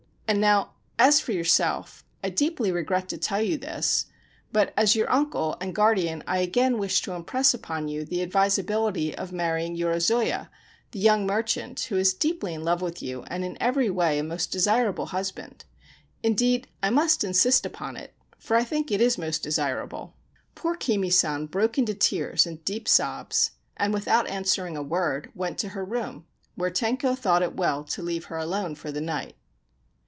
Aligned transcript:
And 0.27 0.39
now, 0.39 0.75
as 0.97 1.19
for 1.19 1.33
yourself, 1.33 2.05
I 2.23 2.29
deeply 2.29 2.71
regret 2.71 3.09
to 3.09 3.17
tell 3.17 3.41
you 3.41 3.57
this; 3.57 4.05
but 4.53 4.73
as 4.77 4.95
your 4.95 5.11
uncle 5.11 5.57
and 5.59 5.75
guardian 5.75 6.23
I 6.25 6.37
again 6.37 6.77
wish 6.77 7.01
to 7.01 7.11
impress 7.11 7.53
upon 7.53 7.89
you 7.89 8.05
the 8.05 8.21
advisability 8.21 9.13
of 9.13 9.33
marrying 9.33 9.75
Yorozuya, 9.75 10.49
the 10.91 10.99
young 10.99 11.27
merchant, 11.27 11.81
who 11.81 11.97
is 11.97 12.13
deeply 12.13 12.53
in 12.53 12.63
love 12.63 12.81
with 12.81 13.03
you 13.03 13.23
and 13.23 13.43
in 13.43 13.57
every 13.59 13.89
way 13.89 14.19
a 14.19 14.23
most 14.23 14.53
desirable 14.53 15.07
husband; 15.07 15.65
indeed, 16.23 16.69
I 16.81 16.91
must 16.91 17.25
insist 17.25 17.65
upon 17.65 17.97
it, 17.97 18.13
for 18.37 18.55
I 18.55 18.63
think 18.63 18.89
it 18.89 19.01
most 19.17 19.43
desirable/ 19.43 20.15
Poor 20.55 20.75
O 20.75 20.77
Kimi 20.77 21.09
San 21.09 21.45
broke 21.45 21.77
into 21.77 21.93
tears 21.93 22.45
and 22.47 22.63
deep 22.63 22.87
sobs, 22.87 23.51
and 23.75 23.93
without 23.93 24.29
answering 24.29 24.77
a 24.77 24.81
word 24.81 25.29
went 25.35 25.57
to 25.57 25.69
her 25.69 25.83
room, 25.83 26.25
where 26.55 26.71
Tenko 26.71 27.17
thought 27.17 27.43
it 27.43 27.57
well 27.57 27.83
to 27.83 28.01
leave 28.01 28.25
her 28.25 28.37
alone 28.37 28.75
for 28.75 28.93
the 28.93 29.01
night. 29.01 29.35